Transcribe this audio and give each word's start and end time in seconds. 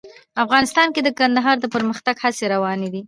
افغانستان 0.43 0.87
کې 0.93 1.01
د 1.03 1.09
کندهار 1.19 1.55
د 1.61 1.65
پرمختګ 1.75 2.15
هڅې 2.23 2.45
روانې 2.53 2.87
دي. 2.93 2.99